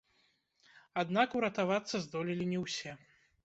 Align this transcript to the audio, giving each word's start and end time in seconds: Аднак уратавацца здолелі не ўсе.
Аднак 1.03 1.37
уратавацца 1.41 1.95
здолелі 2.07 2.51
не 2.55 2.59
ўсе. 2.67 2.91